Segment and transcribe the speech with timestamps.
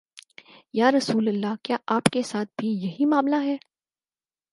[0.73, 3.57] یا رسول اللہ، کیا آپ کے ساتھ بھی یہی معا ملہ ہے؟